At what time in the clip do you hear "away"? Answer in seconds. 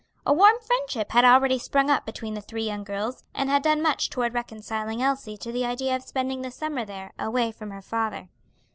7.19-7.51